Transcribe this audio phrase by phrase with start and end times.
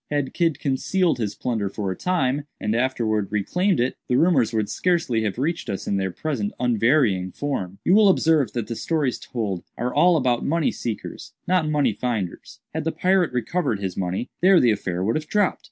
[0.09, 4.67] Had Kidd concealed his plunder for a time, and afterwards reclaimed it, the rumors would
[4.67, 7.77] scarcely have reached us in their present unvarying form.
[7.85, 11.93] You will observe that the stories told are all about money seekers, not about money
[11.93, 12.61] finders.
[12.73, 15.59] Had the pirate recovered his money, there the affair would have dropped.